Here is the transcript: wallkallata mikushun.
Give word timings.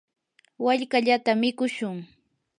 wallkallata 0.65 1.31
mikushun. 1.41 1.97